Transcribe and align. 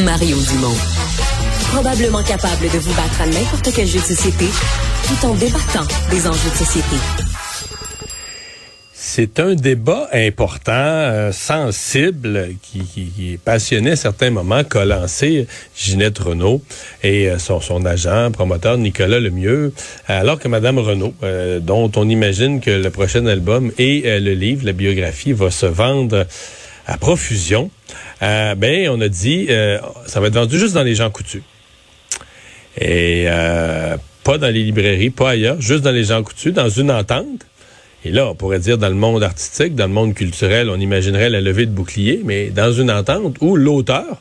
Mario 0.00 0.36
Dumont. 0.50 0.74
Probablement 1.70 2.22
capable 2.22 2.62
de 2.62 2.78
vous 2.78 2.94
battre 2.94 3.20
à 3.20 3.26
n'importe 3.26 3.70
quel 3.74 3.86
jeu 3.86 4.00
de 4.00 4.04
société 4.04 4.46
tout 5.06 5.26
en 5.26 5.34
débattant 5.34 5.86
des 6.10 6.26
enjeux 6.26 6.50
de 6.50 6.56
société. 6.56 6.96
C'est 8.94 9.38
un 9.38 9.54
débat 9.54 10.08
important, 10.14 10.72
euh, 10.72 11.32
sensible, 11.32 12.54
qui, 12.62 12.80
qui, 12.80 13.34
est 13.34 13.36
passionné 13.36 13.90
à 13.90 13.96
certains 13.96 14.30
moments, 14.30 14.64
qu'a 14.64 14.86
lancé 14.86 15.46
Ginette 15.76 16.18
Renault 16.18 16.62
et 17.02 17.28
euh, 17.28 17.38
son, 17.38 17.60
son, 17.60 17.84
agent, 17.84 18.30
promoteur 18.30 18.78
Nicolas 18.78 19.20
Lemieux, 19.20 19.74
alors 20.06 20.38
que 20.38 20.48
Madame 20.48 20.78
Renault, 20.78 21.12
euh, 21.22 21.60
dont 21.60 21.92
on 21.96 22.08
imagine 22.08 22.60
que 22.60 22.70
le 22.70 22.88
prochain 22.88 23.26
album 23.26 23.70
et 23.76 24.18
le 24.20 24.32
livre, 24.32 24.64
la 24.64 24.72
biographie, 24.72 25.32
va 25.32 25.50
se 25.50 25.66
vendre 25.66 26.26
à 26.86 26.96
profusion, 26.96 27.70
ben 28.20 28.88
on 28.90 29.00
a 29.00 29.08
dit, 29.08 29.48
ça 30.06 30.20
va 30.20 30.28
être 30.28 30.34
vendu 30.34 30.58
juste 30.58 30.74
dans 30.74 30.82
les 30.82 30.94
gens 30.94 31.10
coutus. 31.10 31.42
Et 32.80 33.26
pas 34.24 34.38
dans 34.38 34.52
les 34.52 34.62
librairies, 34.62 35.10
pas 35.10 35.30
ailleurs, 35.30 35.60
juste 35.60 35.82
dans 35.82 35.90
les 35.90 36.04
gens 36.04 36.22
coutus, 36.22 36.52
dans 36.52 36.68
une 36.68 36.90
entente 36.90 37.46
et 38.04 38.10
là, 38.10 38.28
on 38.28 38.34
pourrait 38.34 38.58
dire 38.58 38.78
dans 38.78 38.88
le 38.88 38.94
monde 38.94 39.22
artistique, 39.22 39.74
dans 39.74 39.86
le 39.86 39.92
monde 39.92 40.14
culturel, 40.14 40.70
on 40.70 40.80
imaginerait 40.80 41.30
la 41.30 41.40
levée 41.40 41.66
de 41.66 41.70
bouclier, 41.70 42.20
mais 42.24 42.50
dans 42.50 42.72
une 42.72 42.90
entente 42.90 43.36
où 43.40 43.56
l'auteur 43.56 44.20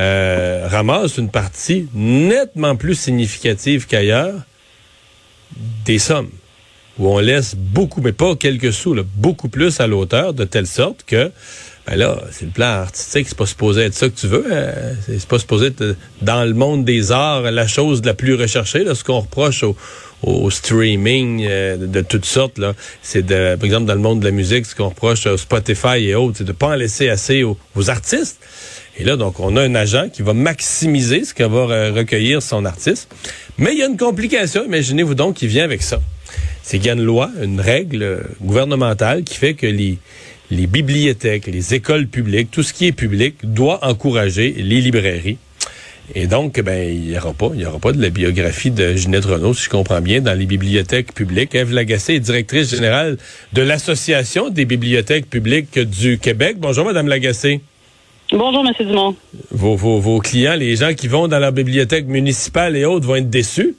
euh, 0.00 0.66
ramasse 0.68 1.18
une 1.18 1.28
partie 1.28 1.88
nettement 1.94 2.76
plus 2.76 2.94
significative 2.94 3.86
qu'ailleurs 3.86 4.34
des 5.84 5.98
sommes, 5.98 6.30
où 6.98 7.08
on 7.08 7.18
laisse 7.18 7.56
beaucoup, 7.56 8.00
mais 8.00 8.12
pas 8.12 8.36
quelques 8.36 8.72
sous, 8.72 8.96
beaucoup 9.16 9.48
plus 9.48 9.80
à 9.80 9.88
l'auteur, 9.88 10.32
de 10.32 10.44
telle 10.44 10.68
sorte 10.68 11.02
que 11.04 11.32
ben 11.86 11.96
là, 11.96 12.22
c'est 12.30 12.44
le 12.44 12.52
plan 12.52 12.66
artistique, 12.66 13.26
c'est 13.28 13.36
pas 13.36 13.46
supposé 13.46 13.82
être 13.82 13.94
ça 13.94 14.08
que 14.08 14.14
tu 14.14 14.28
veux. 14.28 14.46
Hein. 14.52 14.72
C'est 15.06 15.26
pas 15.26 15.38
supposé 15.38 15.66
être 15.66 15.96
dans 16.20 16.44
le 16.44 16.54
monde 16.54 16.84
des 16.84 17.10
arts 17.10 17.42
la 17.42 17.66
chose 17.66 18.02
la 18.04 18.14
plus 18.14 18.34
recherchée. 18.34 18.84
Là, 18.84 18.94
ce 18.94 19.02
qu'on 19.02 19.20
reproche 19.20 19.64
au, 19.64 19.76
au 20.22 20.50
streaming 20.50 21.44
euh, 21.48 21.76
de, 21.76 22.00
toutes 22.00 22.24
sortes, 22.24 22.58
là, 22.58 22.74
c'est 23.02 23.26
de, 23.26 23.56
par 23.56 23.64
exemple 23.64 23.86
dans 23.86 23.94
le 23.94 24.00
monde 24.00 24.20
de 24.20 24.24
la 24.24 24.30
musique, 24.30 24.66
ce 24.66 24.74
qu'on 24.74 24.90
reproche 24.90 25.26
au 25.26 25.36
Spotify 25.36 25.98
et 25.98 26.14
autres, 26.14 26.38
c'est 26.38 26.44
de 26.44 26.52
pas 26.52 26.68
en 26.68 26.74
laisser 26.74 27.08
assez 27.08 27.42
aux, 27.42 27.56
artistes. 27.88 28.38
Et 28.98 29.04
là, 29.04 29.16
donc, 29.16 29.40
on 29.40 29.56
a 29.56 29.62
un 29.62 29.74
agent 29.74 30.10
qui 30.10 30.22
va 30.22 30.34
maximiser 30.34 31.24
ce 31.24 31.34
qu'il 31.34 31.46
va 31.46 31.90
recueillir 31.90 32.42
son 32.42 32.64
artiste. 32.64 33.08
Mais 33.58 33.72
il 33.72 33.78
y 33.78 33.82
a 33.82 33.86
une 33.86 33.96
complication, 33.96 34.64
imaginez-vous 34.64 35.14
donc, 35.14 35.36
qui 35.36 35.46
vient 35.46 35.64
avec 35.64 35.82
ça. 35.82 36.00
C'est 36.62 36.78
qu'il 36.78 36.86
y 36.86 36.90
a 36.90 36.92
une 36.92 37.02
loi, 37.02 37.30
une 37.42 37.60
règle 37.60 38.22
gouvernementale 38.40 39.24
qui 39.24 39.36
fait 39.36 39.54
que 39.54 39.66
les 39.66 39.98
les 40.52 40.66
bibliothèques, 40.66 41.46
les 41.46 41.72
écoles 41.72 42.06
publiques, 42.06 42.50
tout 42.50 42.62
ce 42.62 42.74
qui 42.74 42.86
est 42.86 42.92
public 42.92 43.36
doit 43.42 43.78
encourager 43.86 44.54
les 44.58 44.82
librairies. 44.82 45.38
Et 46.14 46.26
donc, 46.26 46.60
ben, 46.60 46.94
il 46.94 47.08
n'y 47.08 47.16
aura 47.16 47.32
pas, 47.32 47.50
il 47.54 47.60
y 47.60 47.64
aura 47.64 47.78
pas 47.78 47.92
de 47.92 48.02
la 48.02 48.10
biographie 48.10 48.70
de 48.70 48.94
Ginette 48.94 49.24
Renault, 49.24 49.54
si 49.54 49.64
je 49.64 49.70
comprends 49.70 50.02
bien, 50.02 50.20
dans 50.20 50.38
les 50.38 50.44
bibliothèques 50.44 51.14
publiques. 51.14 51.54
Eve 51.54 51.72
Lagacé 51.72 52.14
est 52.14 52.20
directrice 52.20 52.68
générale 52.68 53.16
de 53.54 53.62
l'Association 53.62 54.50
des 54.50 54.66
bibliothèques 54.66 55.30
publiques 55.30 55.78
du 55.78 56.18
Québec. 56.18 56.56
Bonjour, 56.58 56.84
Madame 56.84 57.08
Lagacé. 57.08 57.62
Bonjour, 58.30 58.62
M. 58.66 58.86
Dumont. 58.86 59.16
Vos, 59.50 59.76
vos, 59.76 60.00
vos 60.00 60.18
clients, 60.18 60.56
les 60.56 60.76
gens 60.76 60.92
qui 60.92 61.08
vont 61.08 61.28
dans 61.28 61.38
la 61.38 61.50
bibliothèque 61.50 62.06
municipale 62.06 62.76
et 62.76 62.84
autres, 62.84 63.06
vont 63.06 63.16
être 63.16 63.30
déçus? 63.30 63.74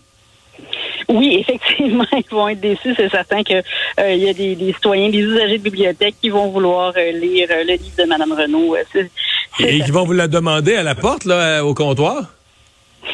Oui, 1.13 1.37
effectivement, 1.47 2.05
ils 2.11 2.35
vont 2.35 2.49
être 2.49 2.59
déçus. 2.59 2.93
C'est 2.97 3.09
certain 3.09 3.43
qu'il 3.43 3.63
euh, 3.99 4.15
y 4.15 4.27
a 4.27 4.33
des, 4.33 4.73
citoyens, 4.73 5.09
des 5.09 5.19
usagers 5.19 5.59
de 5.59 5.63
bibliothèque 5.63 6.15
qui 6.19 6.29
vont 6.29 6.49
vouloir 6.49 6.93
euh, 6.97 7.11
lire 7.11 7.47
euh, 7.51 7.63
le 7.63 7.73
livre 7.73 7.95
de 7.97 8.03
Mme 8.03 8.33
Renault. 8.33 8.75
Et 9.59 9.81
qui 9.81 9.91
vont 9.91 10.05
vous 10.05 10.13
la 10.13 10.27
demander 10.27 10.75
à 10.75 10.83
la 10.83 10.95
porte, 10.95 11.25
là, 11.25 11.63
au 11.63 11.75
comptoir? 11.75 12.33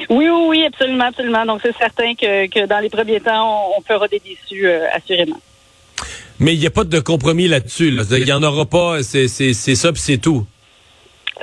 Oui, 0.09 0.29
oui, 0.29 0.45
oui, 0.47 0.65
absolument, 0.65 1.05
absolument. 1.05 1.45
Donc, 1.45 1.59
c'est 1.61 1.75
certain 1.77 2.15
que, 2.15 2.65
dans 2.65 2.79
les 2.79 2.89
premiers 2.89 3.19
temps, 3.19 3.73
on, 3.77 3.81
fera 3.81 4.07
des 4.07 4.19
déçus, 4.19 4.69
assurément. 4.93 5.41
Mais 6.39 6.53
il 6.53 6.59
n'y 6.59 6.67
a 6.67 6.71
pas 6.71 6.85
de 6.85 6.99
compromis 6.99 7.49
là-dessus. 7.49 7.89
Il 8.11 8.23
n'y 8.23 8.31
en 8.31 8.43
aura 8.43 8.65
pas. 8.65 9.03
C'est 9.03 9.27
ça, 9.27 9.91
puis 9.91 10.01
c'est 10.01 10.19
tout. 10.19 10.45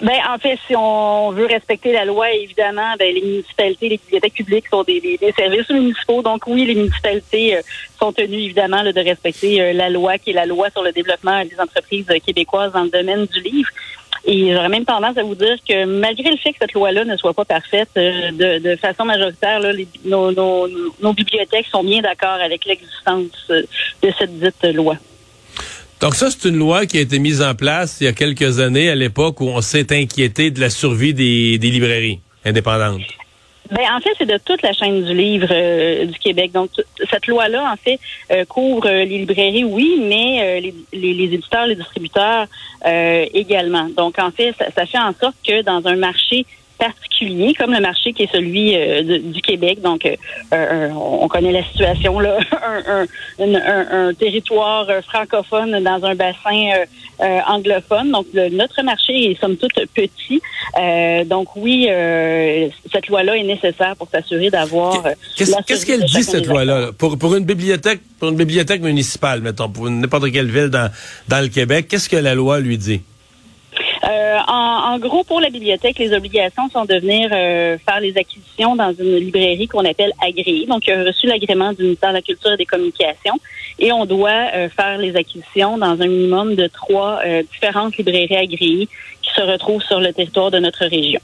Ben, 0.02 0.18
en 0.28 0.38
fait, 0.38 0.58
si 0.66 0.76
on 0.76 1.30
veut 1.30 1.46
respecter 1.46 1.92
la 1.92 2.04
loi, 2.04 2.30
évidemment, 2.30 2.94
ben, 2.98 3.14
les 3.14 3.22
municipalités, 3.22 3.88
les 3.88 3.96
bibliothèques 3.96 4.34
publiques 4.34 4.68
sont 4.68 4.82
des, 4.82 5.18
services 5.34 5.70
municipaux. 5.70 6.22
Donc, 6.22 6.46
oui, 6.46 6.66
les 6.66 6.74
municipalités 6.74 7.56
euh, 7.56 7.62
sont 7.98 8.12
tenues, 8.12 8.42
évidemment, 8.44 8.82
de 8.84 9.00
respecter 9.00 9.60
euh, 9.60 9.72
la 9.72 9.88
loi, 9.88 10.18
qui 10.18 10.30
est 10.30 10.34
la 10.34 10.44
loi 10.44 10.68
sur 10.70 10.82
le 10.82 10.92
développement 10.92 11.42
des 11.44 11.58
entreprises 11.58 12.06
québécoises 12.26 12.72
dans 12.72 12.82
le 12.82 12.90
domaine 12.90 13.24
du 13.24 13.40
livre. 13.40 13.70
Et 14.26 14.52
j'aurais 14.52 14.68
même 14.68 14.84
tendance 14.84 15.16
à 15.16 15.22
vous 15.22 15.34
dire 15.34 15.56
que 15.66 15.84
malgré 15.84 16.30
le 16.30 16.36
fait 16.36 16.52
que 16.52 16.58
cette 16.60 16.72
loi-là 16.72 17.04
ne 17.04 17.16
soit 17.16 17.32
pas 17.32 17.44
parfaite, 17.46 17.90
euh, 17.96 18.58
de, 18.58 18.76
façon 18.76 19.06
majoritaire, 19.06 19.60
les, 19.60 19.88
nos 20.04 21.12
bibliothèques 21.14 21.68
sont 21.70 21.84
bien 21.84 22.02
d'accord 22.02 22.38
avec 22.42 22.66
l'existence 22.66 23.48
de 23.48 24.12
cette 24.18 24.38
dite 24.38 24.74
loi. 24.74 24.96
Donc 26.00 26.14
ça, 26.14 26.30
c'est 26.30 26.48
une 26.48 26.56
loi 26.56 26.84
qui 26.84 26.98
a 26.98 27.00
été 27.00 27.18
mise 27.18 27.40
en 27.40 27.54
place 27.54 27.98
il 28.00 28.04
y 28.04 28.06
a 28.08 28.12
quelques 28.12 28.60
années, 28.60 28.90
à 28.90 28.94
l'époque 28.94 29.40
où 29.40 29.46
on 29.46 29.62
s'est 29.62 29.96
inquiété 29.96 30.50
de 30.50 30.60
la 30.60 30.68
survie 30.68 31.14
des, 31.14 31.58
librairies 31.58 32.20
indépendantes. 32.44 33.00
Ben, 33.70 33.84
en 33.96 34.00
fait, 34.00 34.10
c'est 34.16 34.26
de 34.26 34.38
toute 34.44 34.62
la 34.62 34.72
chaîne 34.72 35.02
du 35.02 35.12
livre 35.12 35.48
euh, 35.50 36.04
du 36.04 36.16
Québec. 36.18 36.52
Donc, 36.52 36.70
cette 37.10 37.26
loi-là, 37.26 37.72
en 37.72 37.76
fait, 37.76 37.98
euh, 38.30 38.44
couvre 38.44 38.86
euh, 38.86 39.04
les 39.04 39.18
librairies, 39.18 39.64
oui, 39.64 40.00
mais 40.00 40.60
les, 40.60 40.74
les, 40.92 41.24
éditeurs, 41.24 41.66
les 41.66 41.74
distributeurs 41.74 42.46
également. 42.84 43.88
Donc, 43.96 44.20
en 44.20 44.30
fait, 44.30 44.54
ça, 44.56 44.66
ça, 44.70 44.86
fait 44.86 44.98
en 44.98 45.12
sorte 45.18 45.34
que 45.44 45.62
dans 45.62 45.84
un 45.88 45.96
marché 45.96 46.46
particulier, 46.78 47.54
comme 47.54 47.72
le 47.72 47.81
marché 47.81 48.12
qui 48.12 48.25
est 48.25 48.32
celui 48.32 48.76
euh, 48.76 49.20
du 49.20 49.41
Québec. 49.41 49.81
Donc, 49.82 50.04
euh, 50.04 50.16
euh, 50.53 50.88
on 50.91 51.26
connaît 51.28 51.53
la 51.53 51.64
situation 51.64 52.20
là, 52.20 52.38
un, 53.38 54.14
territoire 54.14 54.86
francophone 55.04 55.82
dans 55.82 56.04
un 56.04 56.15
bassin 56.15 56.84
anglophone. 57.48 58.12
Donc, 58.12 58.26
notre 58.34 58.82
marché 58.82 59.31
est 59.31 59.41
somme 59.41 59.56
toute 59.56 59.75
petit. 59.94 60.41
donc, 61.26 61.56
oui, 61.56 61.88
cette 62.92 63.09
loi-là 63.09 63.36
est 63.36 63.42
nécessaire 63.42 63.94
pour 63.97 64.09
s'assurer 64.09 64.50
d'avoir. 64.50 65.03
Qu'est-ce 65.36 65.86
qu'elle 65.86 66.04
dit 66.04 66.22
cette 66.22 66.47
loi-là 66.47 66.91
pour 66.97 67.19
pour 67.19 67.34
une 67.34 67.44
bibliothèque 67.44 68.00
pour 68.19 68.31
une 68.31 68.36
bibliothèque 68.36 68.82
municipale, 68.82 69.41
mettons, 69.41 69.69
pour 69.69 69.91
n'importe 69.91 70.31
quelle 70.32 70.50
ville 70.50 70.69
dans 70.69 70.91
dans 71.28 71.41
le 71.41 71.48
Québec 71.48 71.86
Qu'est-ce 71.88 72.09
que 72.09 72.16
la 72.16 72.34
loi 72.34 72.60
lui 72.60 72.78
dit? 72.78 73.00
Euh, 74.08 74.38
en, 74.46 74.98
gros, 74.98 75.24
pour 75.24 75.40
la 75.40 75.50
bibliothèque, 75.50 75.98
les 75.98 76.12
obligations 76.12 76.68
sont 76.70 76.84
de 76.84 76.94
venir 76.94 77.30
euh, 77.32 77.76
faire 77.78 78.00
les 78.00 78.16
acquisitions 78.16 78.76
dans 78.76 78.92
une 78.92 79.16
librairie 79.16 79.66
qu'on 79.66 79.84
appelle 79.84 80.12
agréée. 80.22 80.66
Donc, 80.66 80.86
il 80.86 80.92
a 80.92 81.04
reçu 81.04 81.26
l'agrément 81.26 81.72
du 81.72 81.82
ministère 81.82 82.10
de 82.10 82.14
la 82.14 82.22
Culture 82.22 82.52
et 82.52 82.56
des 82.56 82.66
Communications 82.66 83.38
et 83.78 83.92
on 83.92 84.06
doit 84.06 84.50
euh, 84.54 84.68
faire 84.68 84.98
les 84.98 85.16
acquisitions 85.16 85.76
dans 85.76 86.00
un 86.00 86.06
minimum 86.06 86.54
de 86.54 86.66
trois 86.68 87.20
différentes 87.52 87.96
librairies 87.96 88.36
agréées 88.36 88.88
qui 89.22 89.30
se 89.34 89.40
retrouvent 89.40 89.82
sur 89.82 90.00
le 90.00 90.12
territoire 90.12 90.50
de 90.50 90.58
notre 90.58 90.86
région. 90.86 91.20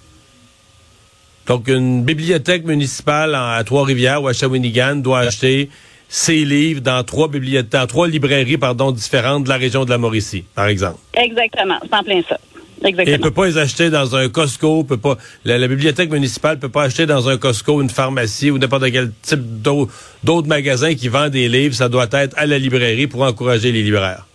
Donc, 1.46 1.68
une 1.68 2.04
bibliothèque 2.04 2.64
municipale 2.64 3.34
à 3.34 3.62
Trois-Rivières 3.64 4.22
ou 4.22 4.28
à 4.28 4.32
Shawinigan 4.32 4.96
doit 4.96 5.20
acheter 5.20 5.70
ses 6.08 6.44
livres 6.44 6.82
dans 6.82 7.02
trois 7.04 7.28
bibliothèques, 7.28 7.88
trois 7.88 8.06
librairies, 8.06 8.58
pardon, 8.58 8.92
différentes 8.92 9.44
de 9.44 9.48
la 9.48 9.56
région 9.56 9.84
de 9.84 9.90
la 9.90 9.98
Mauricie, 9.98 10.44
par 10.54 10.66
exemple. 10.66 10.98
Exactement, 11.14 11.78
c'est 11.82 11.94
en 11.94 12.02
plein 12.02 12.20
ça. 12.28 12.38
Exactement. 12.84 13.06
Et 13.06 13.14
elle 13.14 13.20
peut 13.20 13.30
pas 13.30 13.46
les 13.46 13.58
acheter 13.58 13.90
dans 13.90 14.16
un 14.16 14.28
Costco, 14.28 14.84
peut 14.84 14.96
pas, 14.96 15.16
la, 15.44 15.68
bibliothèque 15.68 16.10
municipale 16.10 16.58
peut 16.58 16.68
pas 16.68 16.84
acheter 16.84 17.06
dans 17.06 17.28
un 17.28 17.36
Costco, 17.36 17.80
une 17.80 17.90
pharmacie 17.90 18.50
ou 18.50 18.58
n'importe 18.58 18.90
quel 18.90 19.12
type 19.22 19.40
d'autres 19.62 20.48
magasins 20.48 20.94
qui 20.94 21.08
vendent 21.08 21.30
des 21.30 21.48
livres. 21.48 21.74
Ça 21.74 21.88
doit 21.88 22.08
être 22.12 22.36
à 22.36 22.46
la 22.46 22.58
librairie 22.58 23.06
pour 23.06 23.22
encourager 23.22 23.72
les 23.72 23.82
libraires. 23.82 24.26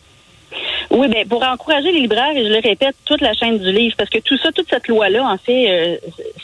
Oui, 0.90 1.08
ben 1.10 1.28
pour 1.28 1.44
encourager 1.44 1.92
les 1.92 2.00
libraires, 2.00 2.36
et 2.36 2.46
je 2.46 2.50
le 2.50 2.60
répète, 2.60 2.96
toute 3.06 3.22
la 3.22 3.34
chaîne 3.34 3.58
du 3.58 3.72
livre, 3.72 3.96
parce 3.98 4.10
que 4.10 4.20
tout 4.20 4.38
ça, 4.38 4.52
toute 4.52 4.70
cette 4.70 4.88
loi-là, 4.88 5.24
en 5.24 5.38
fait, 5.38 5.70
euh, 5.70 5.98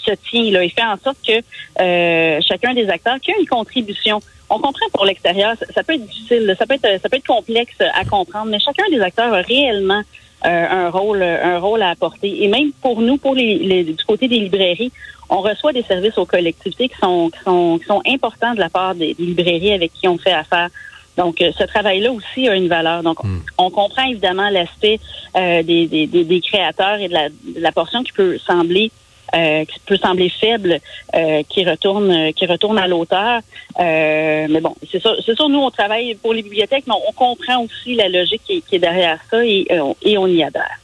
se 0.05 0.11
tient 0.29 0.51
là. 0.51 0.63
Il 0.63 0.69
fait 0.69 0.83
en 0.83 0.97
sorte 1.01 1.17
que 1.25 1.41
euh, 1.81 2.39
chacun 2.45 2.73
des 2.73 2.89
acteurs 2.89 3.19
qui 3.21 3.31
a 3.31 3.37
une 3.39 3.47
contribution. 3.47 4.19
On 4.49 4.59
comprend 4.59 4.85
pour 4.91 5.05
l'extérieur, 5.05 5.55
ça, 5.57 5.65
ça, 5.73 5.83
peut 5.83 5.93
être 5.93 6.05
difficile, 6.05 6.55
ça 6.59 6.65
peut 6.65 6.75
être, 6.75 7.01
ça 7.01 7.09
peut 7.09 7.17
être 7.17 7.25
complexe 7.25 7.75
à 7.79 8.03
comprendre, 8.03 8.47
mais 8.47 8.59
chacun 8.59 8.83
des 8.91 8.99
acteurs 8.99 9.33
a 9.33 9.41
réellement 9.41 10.03
euh, 10.45 10.65
un 10.69 10.89
rôle 10.89 11.23
un 11.23 11.59
rôle 11.59 11.81
à 11.81 11.89
apporter. 11.89 12.43
Et 12.43 12.47
même 12.47 12.71
pour 12.81 13.01
nous, 13.01 13.17
pour 13.17 13.35
les, 13.35 13.83
du 13.83 14.03
côté 14.05 14.27
des 14.27 14.39
librairies, 14.39 14.91
on 15.29 15.41
reçoit 15.41 15.73
des 15.73 15.83
services 15.83 16.17
aux 16.17 16.25
collectivités 16.25 16.89
qui 16.89 16.97
sont 16.97 17.29
qui 17.29 17.39
sont, 17.43 17.79
qui 17.79 17.85
sont 17.85 18.01
importants 18.05 18.53
de 18.53 18.59
la 18.59 18.69
part 18.69 18.95
des, 18.95 19.15
librairies 19.17 19.73
avec 19.73 19.93
qui 19.93 20.07
on 20.07 20.17
fait 20.17 20.33
affaire. 20.33 20.69
Donc, 21.15 21.41
euh, 21.41 21.51
ce 21.57 21.63
travail-là 21.63 22.11
aussi 22.11 22.47
a 22.47 22.55
une 22.55 22.67
valeur. 22.67 23.03
Donc, 23.03 23.23
hmm. 23.23 23.39
on 23.59 23.69
comprend 23.69 24.03
évidemment 24.03 24.49
l'aspect 24.49 24.99
euh, 25.37 25.61
des, 25.61 25.85
des, 25.85 26.07
des, 26.07 26.41
créateurs 26.41 26.99
et 26.99 27.07
de 27.07 27.13
la, 27.13 27.29
de 27.29 27.59
la 27.59 27.71
portion 27.71 28.03
qui 28.03 28.11
peut 28.11 28.39
sembler 28.39 28.91
euh, 29.35 29.65
qui 29.65 29.79
peut 29.85 29.97
sembler 29.97 30.29
faible, 30.29 30.79
euh, 31.15 31.41
qui 31.49 31.65
retourne, 31.65 32.11
euh, 32.11 32.31
qui 32.31 32.45
retourne 32.45 32.77
à 32.77 32.87
l'auteur. 32.87 33.41
mais 33.79 34.61
bon, 34.61 34.75
c'est 34.91 35.01
ça. 35.01 35.15
C'est 35.25 35.35
ça. 35.35 35.47
Nous, 35.47 35.59
on 35.59 35.71
travaille 35.71 36.15
pour 36.15 36.33
les 36.33 36.43
bibliothèques, 36.43 36.85
mais 36.87 36.93
on 37.07 37.11
comprend 37.13 37.63
aussi 37.63 37.95
la 37.95 38.09
logique 38.09 38.41
qui, 38.45 38.63
est 38.71 38.79
derrière 38.79 39.19
ça 39.31 39.43
et, 39.45 39.67
et 40.03 40.17
on 40.17 40.27
y 40.27 40.43
adhère. 40.43 40.79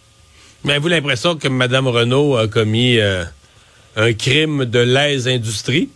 Mais 0.63 0.73
avez-vous 0.73 0.87
l'impression 0.89 1.35
que 1.35 1.47
Mme 1.47 1.87
Renault 1.87 2.37
a 2.37 2.47
commis 2.47 2.99
un 3.95 4.13
crime 4.13 4.65
de 4.65 4.79
lèse-industrie? 4.79 5.89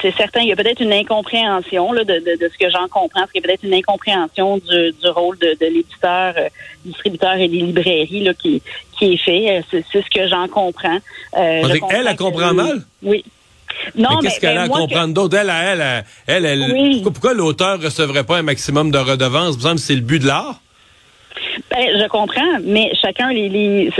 C'est 0.00 0.14
certain. 0.16 0.40
Il 0.40 0.48
y 0.48 0.52
a 0.52 0.56
peut-être 0.56 0.80
une 0.80 0.92
incompréhension 0.92 1.92
là, 1.92 2.04
de, 2.04 2.14
de, 2.14 2.38
de, 2.38 2.50
ce 2.52 2.58
que 2.58 2.70
j'en 2.70 2.88
comprends. 2.88 3.24
Il 3.34 3.38
y 3.40 3.44
a 3.44 3.46
peut-être 3.46 3.64
une 3.64 3.74
incompréhension 3.74 4.58
du, 4.58 4.92
du 4.92 5.08
rôle 5.08 5.38
de, 5.38 5.56
de 5.60 5.66
l'éditeur, 5.66 6.34
euh, 6.36 6.48
distributeur 6.84 7.34
et 7.34 7.48
des 7.48 7.58
librairies 7.58 8.24
là, 8.24 8.34
qui, 8.34 8.62
qui 8.98 9.14
est 9.14 9.16
fait. 9.16 9.64
C'est, 9.70 9.84
c'est 9.90 10.02
ce 10.02 10.10
que 10.10 10.28
j'en 10.28 10.48
comprends. 10.48 10.98
Euh, 11.36 11.62
comprends 11.62 11.88
elle, 11.90 12.06
elle 12.08 12.16
comprend 12.16 12.54
mal? 12.54 12.82
Oui. 13.02 13.24
Non, 13.94 14.08
mais 14.22 14.28
qu'est-ce 14.28 14.40
qu'elle 14.40 14.56
a 14.56 14.62
à 14.62 14.68
comprendre 14.68 15.12
d'autre? 15.12 15.36
Elle, 15.36 15.50
elle, 15.50 16.04
elle, 16.26 16.44
elle, 16.46 16.72
oui. 16.72 17.02
pourquoi, 17.02 17.34
l'auteur 17.34 17.80
recevrait 17.80 18.24
pas 18.24 18.38
un 18.38 18.42
maximum 18.42 18.90
de 18.90 18.98
redevances? 18.98 19.56
Vous 19.56 19.76
c'est 19.76 19.94
le 19.94 20.00
but 20.00 20.20
de 20.20 20.26
l'art? 20.26 20.60
Ben, 21.70 21.86
je 22.00 22.08
comprends, 22.08 22.58
mais 22.64 22.92
chacun 23.00 23.30
les, 23.32 23.48
les 23.48 23.90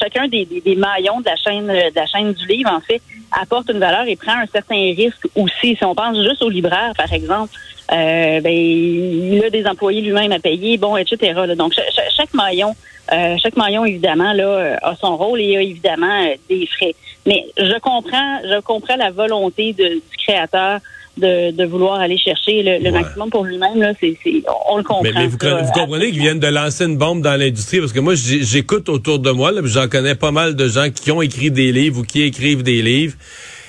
chacun 0.00 0.28
des, 0.28 0.44
des, 0.44 0.60
des, 0.60 0.76
maillons 0.76 1.20
de 1.20 1.26
la 1.26 1.36
chaîne 1.36 1.66
de 1.66 1.94
la 1.94 2.06
chaîne 2.06 2.32
du 2.32 2.46
livre, 2.46 2.70
en 2.70 2.80
fait, 2.80 3.00
apporte 3.32 3.70
une 3.70 3.78
valeur 3.78 4.06
et 4.06 4.16
prend 4.16 4.38
un 4.38 4.46
certain 4.46 4.76
risque 4.76 5.26
aussi. 5.34 5.76
Si 5.76 5.84
on 5.84 5.94
pense 5.94 6.16
juste 6.22 6.42
au 6.42 6.48
libraire, 6.48 6.92
par 6.96 7.12
exemple, 7.12 7.52
euh, 7.92 8.40
ben, 8.40 8.52
il 8.52 9.42
a 9.44 9.50
des 9.50 9.66
employés 9.66 10.00
lui-même 10.00 10.32
à 10.32 10.38
payer, 10.38 10.76
bon, 10.76 10.96
etc. 10.96 11.32
Là. 11.46 11.54
Donc, 11.54 11.74
chaque, 12.16 12.34
maillon, 12.34 12.74
euh, 13.12 13.36
chaque 13.42 13.56
maillon, 13.56 13.84
évidemment, 13.84 14.32
là, 14.32 14.78
a 14.82 14.96
son 14.96 15.16
rôle 15.16 15.40
et 15.40 15.56
a 15.56 15.62
évidemment 15.62 16.24
euh, 16.24 16.34
des 16.48 16.66
frais. 16.66 16.94
Mais 17.26 17.44
je 17.56 17.78
comprends, 17.78 18.40
je 18.44 18.60
comprends 18.60 18.96
la 18.96 19.10
volonté 19.10 19.72
de, 19.72 19.88
du 19.88 20.16
créateur 20.26 20.80
de, 21.16 21.50
de 21.50 21.64
vouloir 21.64 22.00
aller 22.00 22.18
chercher 22.18 22.62
le, 22.62 22.84
le 22.84 22.90
maximum 22.90 23.30
pour 23.30 23.44
lui-même. 23.44 23.80
Là, 23.80 23.92
c'est, 24.00 24.16
c'est, 24.22 24.42
on 24.68 24.78
le 24.78 24.82
comprend. 24.82 25.02
Mais, 25.02 25.12
mais 25.14 25.26
vous, 25.26 25.38
vous, 25.38 25.72
comprenez 25.72 26.10
qu'ils 26.10 26.20
viennent 26.20 26.40
de 26.40 26.46
lancer 26.46 26.84
une 26.84 26.96
bombe 26.96 27.22
dans 27.22 27.38
l'industrie? 27.38 27.80
Parce 27.80 27.92
que 27.92 28.00
moi, 28.00 28.14
j'écoute 28.14 28.88
autour 28.88 29.18
de 29.18 29.30
moi, 29.30 29.52
là, 29.52 29.60
j'en 29.64 29.88
connais 29.88 30.14
pas 30.14 30.30
mal 30.30 30.56
de 30.56 30.68
gens 30.68 30.90
qui 30.90 31.10
ont 31.10 31.22
écrit 31.22 31.50
des 31.50 31.72
livres 31.72 32.00
ou 32.00 32.02
qui 32.02 32.22
écrivent 32.22 32.62
des 32.62 32.82
livres. 32.82 33.14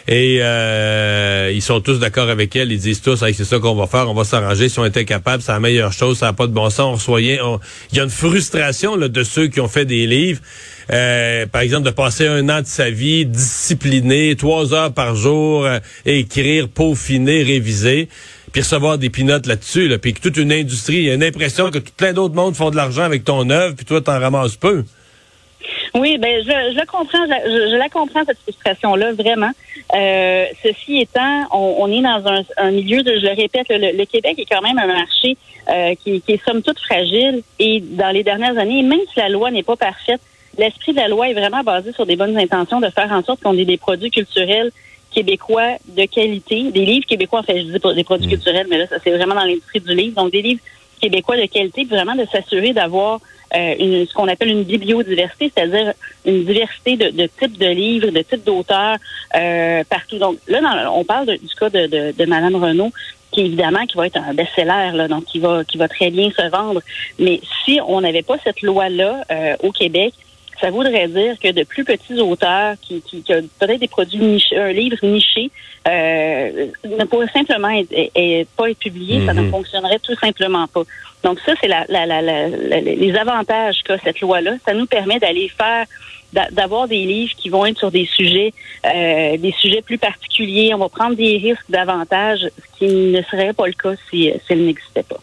Et 0.08 0.40
euh, 0.42 1.52
ils 1.54 1.62
sont 1.62 1.82
tous 1.82 2.00
d'accord 2.00 2.30
avec 2.30 2.56
elle. 2.56 2.72
Ils 2.72 2.80
disent 2.80 3.02
tous, 3.02 3.18
c'est 3.18 3.44
ça 3.44 3.60
qu'on 3.60 3.76
va 3.76 3.88
faire, 3.88 4.10
on 4.10 4.14
va 4.14 4.24
s'arranger. 4.24 4.70
Si 4.70 4.80
on 4.80 4.86
était 4.86 5.04
capable, 5.04 5.44
c'est 5.44 5.52
la 5.52 5.60
meilleure 5.60 5.92
chose, 5.92 6.20
ça 6.20 6.28
n'a 6.28 6.34
pas 6.34 6.48
de 6.48 6.54
bon 6.54 6.70
sens. 6.70 7.08
On 7.10 7.18
Il 7.18 7.36
y 7.36 8.00
a 8.00 8.04
une 8.04 8.10
frustration 8.10 8.96
là, 8.96 9.10
de 9.10 9.24
ceux 9.24 9.48
qui 9.48 9.60
ont 9.60 9.68
fait 9.68 9.86
des 9.86 10.08
livres. 10.08 10.40
Euh, 10.92 11.46
par 11.48 11.62
exemple, 11.62 11.86
de 11.86 11.92
passer 11.92 12.26
un 12.28 12.48
an 12.48 12.62
de 12.62 12.68
sa 12.68 12.90
vie 12.90 13.26
discipliné, 13.26 14.38
trois 14.38 14.74
heures 14.74 14.94
par 14.94 15.16
jour, 15.16 15.66
euh, 15.66 15.80
écrire, 16.06 16.70
peaufiner, 16.70 17.44
réviser, 17.44 18.08
puis 18.54 18.62
recevoir 18.62 18.98
des 18.98 19.10
pinottes 19.10 19.48
là-dessus, 19.48 19.90
là, 19.90 19.98
puis 19.98 20.14
que 20.14 20.22
toute 20.22 20.38
une 20.38 20.54
industrie, 20.54 21.00
il 21.00 21.04
y 21.04 21.12
a 21.12 21.16
une 21.16 21.24
impression 21.24 21.72
que 21.72 21.80
tout 21.80 21.92
plein 21.98 22.14
d'autres 22.14 22.36
mondes 22.36 22.56
font 22.56 22.72
de 22.72 22.78
l'argent 22.78 23.04
avec 23.04 23.26
ton 23.26 23.50
œuvre, 23.50 23.76
puis 23.76 23.86
toi, 23.86 24.00
t'en 24.00 24.18
ramasses 24.18 24.56
peu. 24.56 24.86
Oui, 25.94 26.18
ben 26.18 26.42
je, 26.44 26.78
je 26.78 26.86
comprends, 26.86 27.26
je, 27.26 27.76
la 27.76 27.90
comprends 27.90 28.24
cette 28.26 28.40
frustration-là 28.40 29.14
vraiment. 29.14 29.52
Euh, 29.96 30.46
ceci 30.64 31.00
étant, 31.00 31.48
on, 31.52 31.92
est 31.92 32.02
dans 32.02 32.28
un, 32.28 32.44
un, 32.58 32.72
milieu 32.72 33.04
de, 33.04 33.14
je 33.14 33.26
le 33.26 33.36
répète, 33.36 33.68
le, 33.70 34.06
Québec 34.06 34.38
est 34.38 34.46
quand 34.46 34.62
même 34.62 34.78
un 34.78 34.88
marché 34.88 35.38
euh, 35.70 35.96
qui, 35.96 36.22
qui, 36.22 36.34
est 36.34 36.46
somme 36.46 36.62
toute 36.62 36.80
fragile 36.80 37.42
et 37.60 37.80
dans 37.82 38.12
les 38.12 38.24
dernières 38.24 38.58
années, 38.58 38.82
même 38.84 39.00
si 39.14 39.20
la 39.20 39.30
loi 39.30 39.52
n'est 39.52 39.64
pas 39.64 39.76
parfaite, 39.76 40.22
l'esprit 40.58 40.92
de 40.94 40.98
la 40.98 41.08
loi 41.08 41.30
est 41.30 41.34
vraiment 41.34 41.64
basé 41.64 41.92
sur 41.94 42.06
des 42.06 42.16
bonnes 42.16 42.38
intentions 42.38 42.80
de 42.80 42.90
faire 42.90 43.12
en 43.12 43.24
sorte 43.24 43.42
qu'on 43.42 43.58
ait 43.58 43.66
des 43.66 43.78
produits 43.78 44.12
culturels 44.12 44.72
québécois 45.12 45.78
de 45.88 46.06
qualité, 46.06 46.72
des 46.72 46.86
livres 46.86 47.06
québécois, 47.06 47.40
en 47.40 47.44
fait, 47.44 47.60
je 47.60 47.72
dis 47.72 47.80
pas 47.80 47.94
des 47.94 48.04
produits 48.04 48.28
mm. 48.28 48.32
culturels, 48.32 48.68
mais 48.70 48.78
là, 48.78 48.88
ça 48.88 48.98
c'est 49.04 49.12
vraiment 49.12 49.36
dans 49.36 49.46
l'industrie 49.46 49.80
du 49.80 49.96
livre, 49.96 50.16
donc 50.16 50.32
des 50.32 50.42
livres 50.42 50.62
québécois 51.00 51.38
de 51.38 51.46
qualité, 51.46 51.86
vraiment 51.86 52.16
de 52.16 52.26
s'assurer 52.32 52.74
d'avoir 52.74 53.20
euh, 53.56 53.76
une, 53.80 54.06
ce 54.06 54.14
qu'on 54.14 54.28
appelle 54.28 54.50
une 54.50 54.64
bibliodiversité, 54.64 55.52
c'est-à-dire 55.54 55.94
une 56.26 56.44
diversité 56.44 56.98
de, 56.98 57.10
de 57.10 57.30
types 57.40 57.58
de 57.58 57.68
livres, 57.68 58.10
de 58.10 58.22
types 58.22 58.44
d'auteurs 58.44 58.98
euh, 59.36 59.84
partout. 59.90 60.18
Donc 60.18 60.38
là, 60.48 60.62
dans, 60.62 61.00
on 61.00 61.06
parle 61.06 61.28
du 61.28 61.56
cas 61.60 61.70
de, 61.70 61.88
de, 61.88 62.14
de 62.18 62.26
Madame 62.26 62.56
Renault, 62.56 62.92
qui 63.32 63.42
évidemment 63.42 63.86
qui 63.86 63.98
va 63.98 64.08
être 64.08 64.18
un 64.18 64.34
best-seller, 64.34 64.92
là, 64.94 65.08
donc 65.08 65.26
qui 65.26 65.40
va 65.40 65.64
qui 65.64 65.78
va 65.78 65.88
très 65.88 66.10
bien 66.10 66.30
se 66.32 66.48
vendre. 66.50 66.82
Mais 67.20 67.40
si 67.64 67.80
on 67.88 68.02
n'avait 68.02 68.24
pas 68.24 68.38
cette 68.44 68.62
loi-là 68.62 69.24
euh, 69.32 69.56
au 69.64 69.72
Québec, 69.72 70.14
ça 70.60 70.72
voudrait 70.72 71.08
dire 71.08 71.38
que 71.40 71.52
de 71.52 71.64
plus 71.64 71.84
petits 71.84 72.20
auteurs 72.20 72.76
qui, 72.82 73.02
qui, 73.02 73.22
qui 73.22 73.34
ont 73.34 73.48
peut-être 73.60 73.80
des 73.80 73.88
produits 73.88 74.20
nichés, 74.20 74.58
un 74.58 74.72
livre 74.72 74.98
niché, 75.04 75.52
euh, 75.88 76.68
ne 76.84 77.04
pourrait 77.06 77.30
simplement 77.34 77.70
être, 77.70 77.94
pas 78.56 78.70
être 78.70 78.80
publié, 78.80 79.26
ça 79.26 79.34
ne 79.34 79.42
mhm. 79.42 79.52
fonctionnerait 79.52 80.00
tout 80.00 80.16
simplement 80.16 80.68
pas. 80.68 80.84
Donc 81.24 81.40
ça, 81.46 81.54
c'est 81.62 81.68
la, 81.68 81.86
la, 81.90 82.06
la, 82.06 82.48
les 82.48 83.16
avantages 83.16 83.82
qu'a 83.84 83.98
cette 84.00 84.20
loi-là. 84.20 84.56
Ça 84.66 84.74
nous 84.74 84.86
permet 84.86 85.20
d'aller 85.20 85.50
faire 85.50 85.86
d'avoir 86.52 86.90
des 86.90 87.06
livres 87.06 87.34
qui 87.38 87.48
vont 87.48 87.66
être 87.66 87.80
sur 87.80 87.90
des 87.90 88.06
sujets 88.06 88.54
euh, 88.86 89.38
des 89.38 89.54
sujets 89.54 89.82
plus 89.82 89.98
particuliers. 89.98 90.74
On 90.74 90.78
va 90.78 90.90
prendre 90.90 91.16
des 91.16 91.38
risques 91.38 91.70
davantage, 91.70 92.40
ce 92.42 92.78
qui 92.78 92.86
ne 92.86 93.22
serait 93.24 93.54
pas 93.54 93.66
le 93.66 93.74
cas 93.74 93.94
si, 94.10 94.32
si 94.46 94.54
elle 94.54 94.66
n'existait 94.66 95.04
pas. 95.04 95.20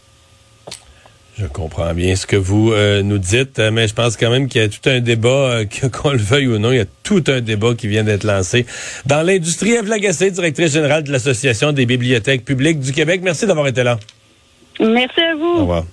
Je 1.37 1.47
comprends 1.47 1.93
bien 1.95 2.15
ce 2.15 2.27
que 2.27 2.37
vous 2.37 2.73
euh, 2.73 3.03
nous 3.03 3.19
dites, 3.19 3.59
euh, 3.59 3.73
mais 3.73 3.89
je 3.89 3.95
pense 3.95 4.17
quand 4.17 4.31
même 4.31 4.47
qu'il 4.49 4.61
y 4.61 4.65
a 4.65 4.69
tout 4.69 4.89
un 4.89 5.01
débat, 5.01 5.29
euh, 5.29 5.65
qu'on 5.93 6.11
le 6.11 6.19
veuille 6.19 6.47
ou 6.47 6.59
non, 6.59 6.71
il 6.71 6.77
y 6.77 6.81
a 6.81 6.87
tout 7.03 7.25
un 7.27 7.41
débat 7.41 7.75
qui 7.75 7.89
vient 7.89 8.05
d'être 8.05 8.23
lancé. 8.23 8.67
Dans 9.05 9.23
l'industrie, 9.23 9.73
Eve 9.73 9.89
Lagacé, 9.89 10.31
directrice 10.31 10.73
générale 10.73 11.03
de 11.03 11.11
l'Association 11.11 11.73
des 11.73 11.87
bibliothèques 11.87 12.45
publiques 12.45 12.79
du 12.79 12.93
Québec, 12.93 13.21
merci 13.25 13.47
d'avoir 13.47 13.67
été 13.67 13.83
là. 13.83 13.99
Merci 14.79 15.21
à 15.21 15.35
vous. 15.35 15.57
Au 15.57 15.61
revoir. 15.61 15.85